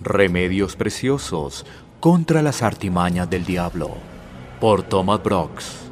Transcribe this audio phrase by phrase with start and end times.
[0.00, 1.66] Remedios preciosos
[1.98, 3.90] contra las artimañas del diablo.
[4.60, 5.90] Por Thomas Brooks.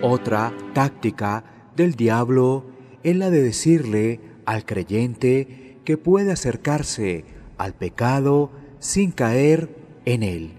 [0.00, 1.42] Otra táctica
[1.74, 2.64] del diablo
[3.02, 7.24] es la de decirle al creyente que puede acercarse
[7.56, 9.74] al pecado sin caer
[10.04, 10.52] en él.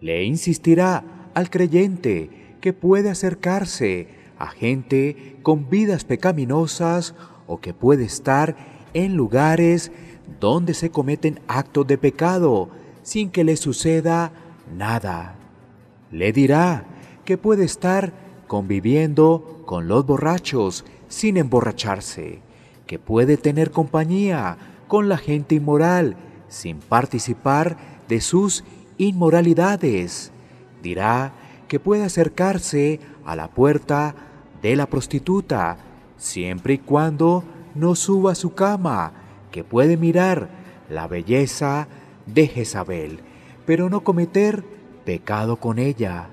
[0.00, 1.04] Le insistirá
[1.34, 7.14] al creyente que puede acercarse a gente con vidas pecaminosas
[7.46, 8.56] o que puede estar
[8.94, 9.92] en lugares
[10.40, 12.68] donde se cometen actos de pecado
[13.02, 14.32] sin que le suceda
[14.76, 15.36] nada.
[16.10, 16.84] Le dirá
[17.24, 18.12] que puede estar
[18.46, 22.40] conviviendo con los borrachos sin emborracharse,
[22.86, 24.58] que puede tener compañía
[24.88, 26.16] con la gente inmoral
[26.48, 27.76] sin participar
[28.08, 28.64] de sus
[28.98, 30.30] inmoralidades.
[30.82, 31.32] Dirá
[31.68, 34.14] que puede acercarse a la puerta
[34.62, 35.78] de la prostituta
[36.16, 39.12] siempre y cuando no suba a su cama,
[39.50, 40.48] que puede mirar
[40.88, 41.88] la belleza
[42.26, 43.20] de Jezabel,
[43.64, 44.64] pero no cometer
[45.04, 46.28] pecado con ella,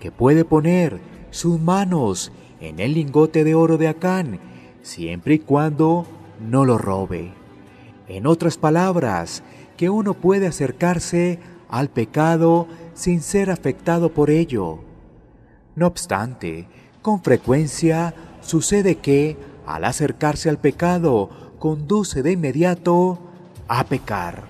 [0.00, 4.38] que puede poner sus manos en el lingote de oro de Acán,
[4.82, 6.06] siempre y cuando
[6.40, 7.32] no lo robe.
[8.08, 9.42] En otras palabras,
[9.76, 14.80] que uno puede acercarse al pecado sin ser afectado por ello.
[15.74, 16.68] No obstante,
[17.00, 23.18] con frecuencia sucede que, al acercarse al pecado, conduce de inmediato
[23.68, 24.44] a pecar.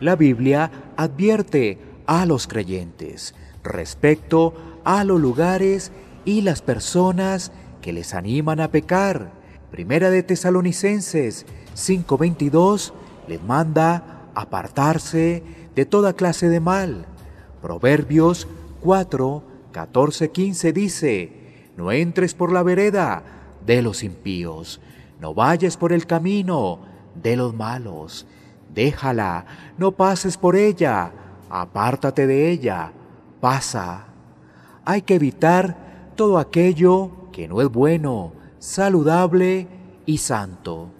[0.00, 5.92] La Biblia advierte a los creyentes respecto a los lugares
[6.24, 9.32] y las personas que les animan a pecar.
[9.70, 12.92] Primera de Tesalonicenses 5:22
[13.28, 15.42] les manda apartarse
[15.74, 17.06] de toda clase de mal.
[17.62, 18.48] Proverbios
[18.80, 21.32] 4, 14, 15 dice,
[21.76, 23.22] no entres por la vereda
[23.64, 24.80] de los impíos,
[25.20, 26.80] no vayas por el camino
[27.14, 28.26] de los malos,
[28.74, 29.44] déjala,
[29.76, 31.12] no pases por ella,
[31.50, 32.92] apártate de ella,
[33.40, 34.06] pasa.
[34.84, 39.68] Hay que evitar todo aquello que no es bueno, saludable
[40.06, 40.90] y santo.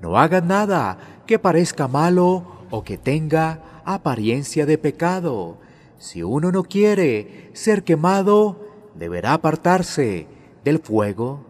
[0.00, 5.58] No hagas nada que parezca malo o que tenga apariencia de pecado.
[5.98, 8.60] Si uno no quiere ser quemado,
[8.94, 10.26] deberá apartarse
[10.64, 11.44] del fuego.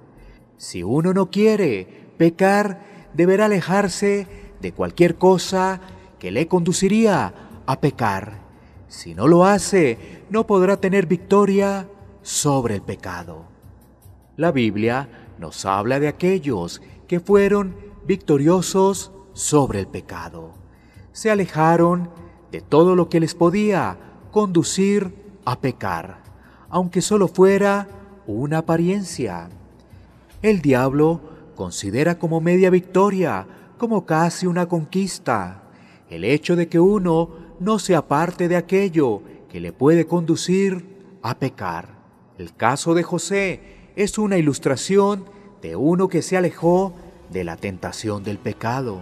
[0.57, 2.83] Si uno no quiere pecar,
[3.15, 4.27] deberá alejarse
[4.61, 5.81] de cualquier cosa
[6.19, 7.35] que le conduciría
[7.67, 8.41] a pecar.
[8.89, 9.99] Si no lo hace,
[10.31, 11.89] no podrá tener victoria
[12.23, 13.47] sobre el pecado.
[14.37, 15.09] La Biblia
[15.39, 17.77] nos habla de aquellos que fueron
[18.07, 20.55] victoriosos sobre el pecado.
[21.13, 22.11] Se alejaron
[22.53, 23.99] de todo lo que les podía
[24.37, 25.15] conducir
[25.47, 26.19] a pecar,
[26.69, 27.89] aunque solo fuera
[28.27, 29.49] una apariencia.
[30.43, 31.23] El diablo
[31.55, 33.47] considera como media victoria,
[33.79, 35.63] como casi una conquista,
[36.11, 37.31] el hecho de que uno
[37.61, 40.85] no se aparte de aquello que le puede conducir
[41.23, 41.95] a pecar.
[42.37, 43.61] El caso de José
[43.97, 45.25] es una ilustración
[45.63, 46.93] de uno que se alejó
[47.33, 48.99] de la tentación del pecado.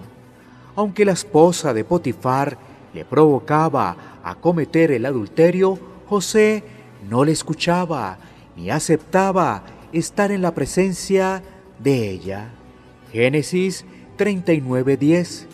[0.76, 2.56] Aunque la esposa de Potifar
[2.94, 5.78] le provocaba a cometer el adulterio,
[6.08, 6.62] José
[7.08, 8.18] no le escuchaba
[8.56, 11.42] ni aceptaba estar en la presencia
[11.78, 12.50] de ella.
[13.12, 13.84] Génesis
[14.16, 15.46] 39:10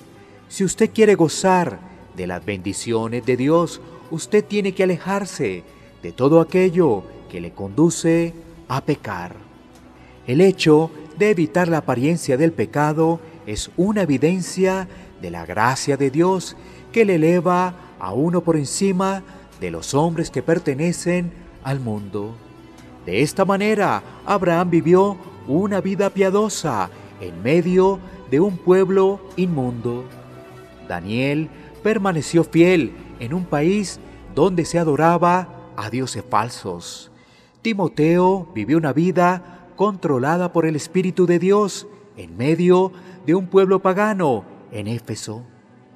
[0.48, 1.80] Si usted quiere gozar
[2.16, 3.80] de las bendiciones de Dios,
[4.10, 5.64] usted tiene que alejarse
[6.02, 8.34] de todo aquello que le conduce
[8.68, 9.36] a pecar.
[10.26, 14.88] El hecho de evitar la apariencia del pecado es una evidencia
[15.20, 16.56] de la gracia de Dios
[16.92, 19.22] que le eleva a uno por encima
[19.60, 22.34] de los hombres que pertenecen al mundo.
[23.06, 26.90] De esta manera, Abraham vivió una vida piadosa
[27.20, 27.98] en medio
[28.30, 30.04] de un pueblo inmundo.
[30.88, 31.48] Daniel
[31.82, 34.00] permaneció fiel en un país
[34.34, 37.10] donde se adoraba a dioses falsos.
[37.62, 41.86] Timoteo vivió una vida controlada por el Espíritu de Dios
[42.16, 42.92] en medio
[43.26, 45.44] de un pueblo pagano en Éfeso.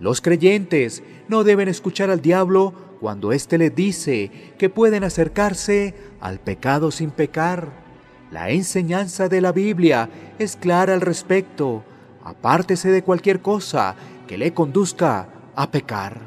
[0.00, 6.40] Los creyentes no deben escuchar al diablo cuando éste les dice que pueden acercarse al
[6.40, 7.68] pecado sin pecar.
[8.30, 10.08] La enseñanza de la Biblia
[10.38, 11.84] es clara al respecto.
[12.24, 13.94] Apártese de cualquier cosa
[14.26, 16.18] que le conduzca a pecar.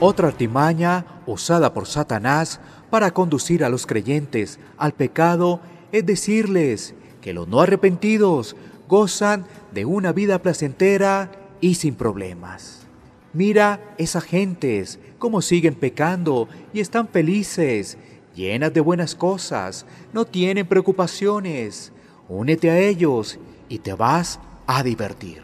[0.00, 2.60] Otra artimaña usada por Satanás
[2.90, 5.60] para conducir a los creyentes al pecado
[5.92, 8.54] es decirles que los no arrepentidos
[8.88, 12.86] gozan de una vida placentera y sin problemas.
[13.32, 17.98] Mira esas gentes, cómo siguen pecando y están felices.
[18.34, 21.92] llenas de buenas cosas, no tienen preocupaciones.
[22.28, 23.38] Únete a ellos
[23.68, 25.42] y te vas a divertir.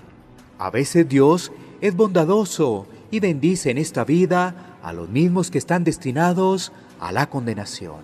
[0.59, 5.85] A veces Dios es bondadoso y bendice en esta vida a los mismos que están
[5.85, 8.03] destinados a la condenación.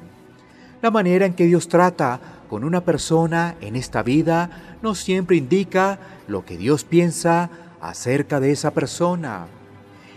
[0.83, 5.99] La manera en que Dios trata con una persona en esta vida no siempre indica
[6.29, 7.51] lo que Dios piensa
[7.81, 9.47] acerca de esa persona.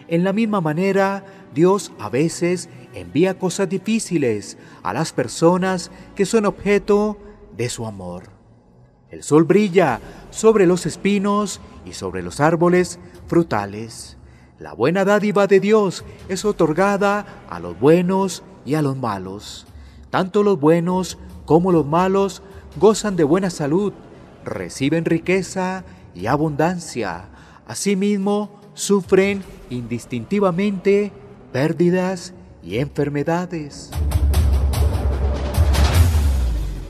[0.08, 1.24] En la misma manera,
[1.54, 7.18] Dios a veces envía cosas difíciles a las personas que son objeto
[7.56, 8.24] de su amor.
[9.12, 10.00] El sol brilla
[10.30, 14.18] sobre los espinos y sobre los árboles frutales.
[14.60, 19.66] La buena dádiva de Dios es otorgada a los buenos y a los malos.
[20.10, 21.18] Tanto los buenos
[21.50, 22.44] como los malos
[22.80, 23.92] gozan de buena salud,
[24.46, 27.30] reciben riqueza y abundancia.
[27.66, 29.42] Asimismo, sufren
[29.72, 31.12] indistintivamente
[31.52, 33.90] pérdidas y enfermedades.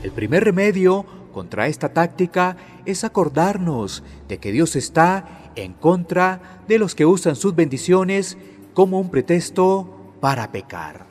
[0.02, 6.78] El primer remedio contra esta táctica es acordarnos de que Dios está en contra de
[6.78, 8.36] los que usan sus bendiciones
[8.74, 11.06] como un pretexto para pecar.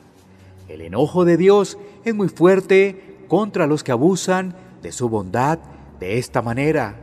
[0.68, 5.60] El enojo de Dios es muy fuerte contra los que abusan de su bondad
[6.00, 6.96] de esta manera.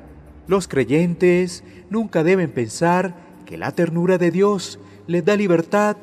[0.46, 3.16] Los creyentes nunca deben pensar
[3.46, 4.78] que la ternura de Dios
[5.08, 5.96] les da libertad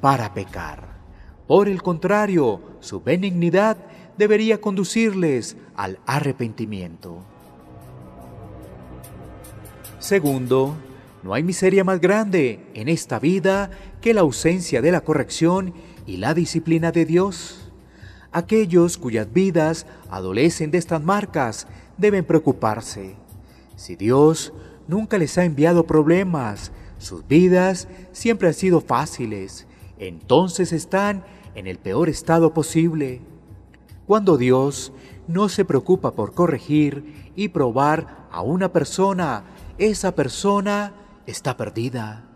[0.00, 0.96] para pecar.
[1.46, 3.76] Por el contrario, su benignidad
[4.16, 7.18] debería conducirles al arrepentimiento.
[9.98, 10.74] Segundo,
[11.22, 13.70] no hay miseria más grande en esta vida
[14.00, 15.74] que la ausencia de la corrección
[16.06, 17.65] y la disciplina de Dios.
[18.36, 21.66] Aquellos cuyas vidas adolecen de estas marcas
[21.96, 23.16] deben preocuparse.
[23.76, 24.52] Si Dios
[24.86, 29.66] nunca les ha enviado problemas, sus vidas siempre han sido fáciles,
[29.98, 31.24] entonces están
[31.54, 33.22] en el peor estado posible.
[34.06, 34.92] Cuando Dios
[35.26, 39.44] no se preocupa por corregir y probar a una persona,
[39.78, 40.92] esa persona
[41.24, 42.26] está perdida.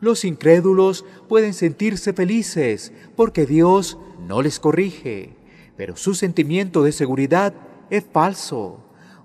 [0.00, 5.36] Los incrédulos pueden sentirse felices porque Dios no les corrige,
[5.76, 7.54] pero su sentimiento de seguridad
[7.90, 8.78] es falso,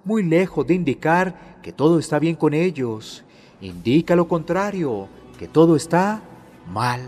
[0.04, 3.24] muy lejos de indicar que todo está bien con ellos.
[3.62, 5.08] Indica lo contrario,
[5.38, 6.22] que todo está
[6.72, 7.02] mal.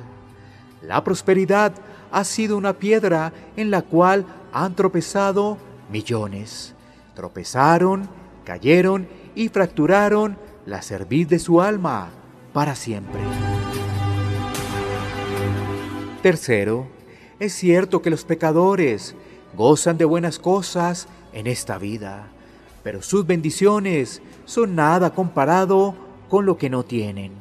[0.82, 1.74] La prosperidad
[2.12, 5.58] ha sido una piedra en la cual han tropezado
[5.92, 6.76] millones.
[7.16, 8.10] Tropezaron,
[8.44, 12.10] cayeron y fracturaron la cerviz de su alma
[12.54, 13.22] para siempre.
[16.22, 16.88] Tercero,
[17.42, 19.16] es cierto que los pecadores
[19.58, 22.28] gozan de buenas cosas en esta vida,
[22.84, 25.96] pero sus bendiciones son nada comparado
[26.30, 27.32] con lo que no tienen.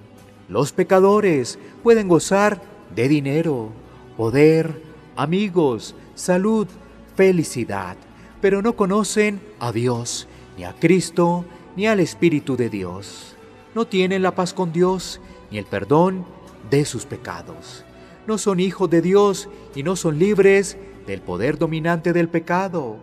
[0.48, 2.62] Los pecadores pueden gozar
[2.96, 3.72] de dinero,
[4.16, 4.82] poder,
[5.16, 6.66] amigos, salud,
[7.14, 7.98] felicidad,
[8.40, 11.44] pero no conocen a Dios, ni a Cristo,
[11.76, 13.36] ni al Espíritu de Dios.
[13.74, 15.20] No tienen la paz con Dios,
[15.50, 16.24] ni el perdón
[16.70, 17.84] de sus pecados.
[18.30, 22.98] No son hijos de Dios y no son libres del poder dominante del pecado.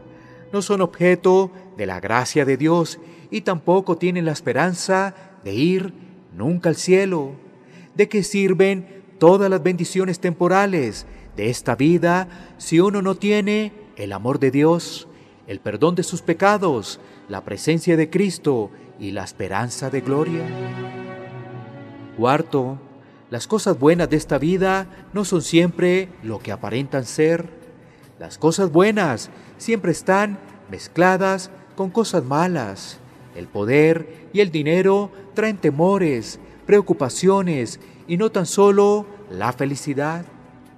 [0.53, 2.97] No son objeto de la gracia de Dios
[3.29, 5.13] y tampoco tienen la esperanza
[5.44, 5.94] de ir
[6.33, 7.33] nunca al cielo.
[7.94, 14.13] ¿De qué sirven todas las bendiciones temporales de esta vida si uno no tiene el
[14.13, 15.09] amor de Dios,
[15.45, 20.45] el perdón de sus pecados, la presencia de Cristo y la esperanza de gloria.
[22.16, 22.80] Cuarto,
[23.29, 27.49] las cosas buenas de esta vida no son siempre lo que aparentan ser.
[28.19, 30.39] Las cosas buenas siempre están
[30.71, 32.99] mezcladas con cosas malas.
[33.35, 40.25] El poder y el dinero traen temores, preocupaciones y no tan solo la felicidad.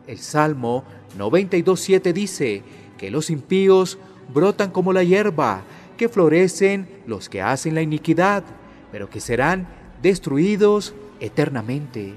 [0.07, 0.83] El Salmo
[1.19, 2.63] 92.7 dice
[2.97, 3.99] que los impíos
[4.33, 5.61] brotan como la hierba,
[5.97, 8.43] que florecen los que hacen la iniquidad,
[8.91, 9.67] pero que serán
[10.01, 12.15] destruidos eternamente.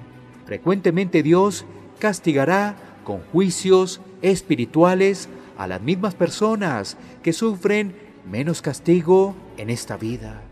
[0.52, 1.64] Frecuentemente Dios
[1.99, 7.97] castigará con juicios espirituales a las mismas personas que sufren
[8.30, 10.42] menos castigo en esta vida.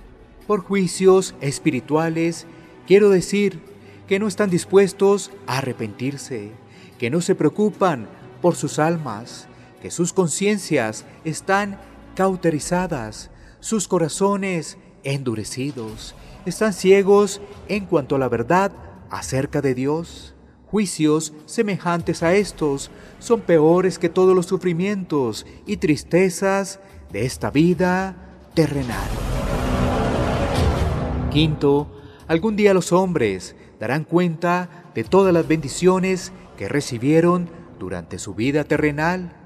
[0.46, 2.46] Por juicios espirituales
[2.86, 3.60] quiero decir
[4.08, 6.52] que no están dispuestos a arrepentirse,
[6.98, 8.08] que no se preocupan
[8.40, 9.48] por sus almas,
[9.82, 11.78] que sus conciencias están
[12.14, 13.30] cauterizadas,
[13.60, 16.14] sus corazones endurecidos,
[16.46, 18.72] están ciegos en cuanto a la verdad
[19.10, 20.34] acerca de Dios.
[20.66, 26.78] Juicios semejantes a estos son peores que todos los sufrimientos y tristezas
[27.12, 28.14] de esta vida
[28.54, 29.08] terrenal.
[31.30, 31.88] Quinto,
[32.28, 37.48] algún día los hombres darán cuenta de todas las bendiciones que recibieron
[37.78, 39.36] durante su vida terrenal.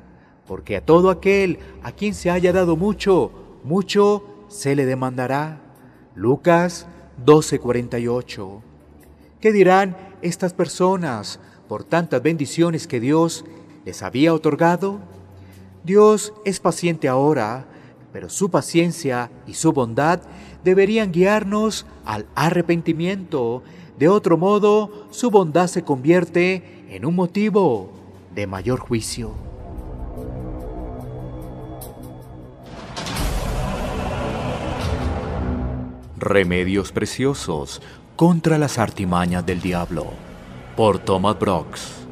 [0.47, 3.33] porque a todo aquel a quien se haya dado mucho,
[3.64, 5.61] mucho se le demandará.
[6.14, 6.87] Lucas
[7.25, 8.74] 12:48.
[9.44, 13.44] ¿Qué dirán estas personas por tantas bendiciones que Dios
[13.84, 15.00] les había otorgado?
[15.84, 17.66] Dios es paciente ahora,
[18.10, 20.22] pero su paciencia y su bondad
[20.64, 23.62] deberían guiarnos al arrepentimiento.
[23.98, 27.90] De otro modo, su bondad se convierte en un motivo
[28.34, 29.34] de mayor juicio.
[36.16, 37.82] Remedios preciosos
[38.16, 40.06] contra las artimañas del diablo
[40.76, 42.03] por Thomas Brooks.